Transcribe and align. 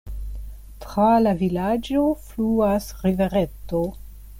Tra 0.85 1.09
la 1.25 1.35
vilaĝo 1.43 2.09
fluas 2.31 2.93
rivereto. 3.05 3.89